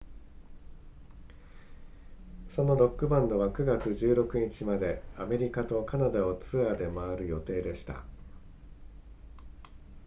[2.47, 8.03] そのロックバンドは9月16日までアメリカとカナダをツアーで回る予定でした